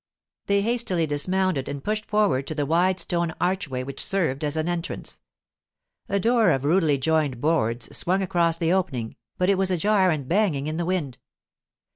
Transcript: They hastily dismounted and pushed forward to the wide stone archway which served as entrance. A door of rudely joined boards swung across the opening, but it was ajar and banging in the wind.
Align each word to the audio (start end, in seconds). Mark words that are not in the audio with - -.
They 0.47 0.63
hastily 0.63 1.05
dismounted 1.05 1.69
and 1.69 1.83
pushed 1.83 2.07
forward 2.07 2.47
to 2.47 2.55
the 2.55 2.65
wide 2.65 2.99
stone 2.99 3.35
archway 3.39 3.83
which 3.83 4.03
served 4.03 4.43
as 4.43 4.57
entrance. 4.57 5.19
A 6.09 6.19
door 6.19 6.49
of 6.49 6.65
rudely 6.65 6.97
joined 6.97 7.39
boards 7.39 7.95
swung 7.95 8.23
across 8.23 8.57
the 8.57 8.73
opening, 8.73 9.15
but 9.37 9.47
it 9.47 9.59
was 9.59 9.69
ajar 9.69 10.09
and 10.09 10.27
banging 10.27 10.65
in 10.65 10.77
the 10.77 10.85
wind. 10.85 11.19